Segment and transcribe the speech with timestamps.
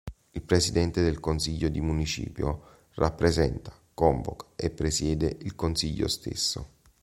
[0.31, 6.69] Il Presidente del consiglio di municipio rappresenta, convoca e presiede il Consiglio stesso.